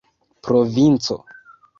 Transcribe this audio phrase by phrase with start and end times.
[0.47, 1.17] provinco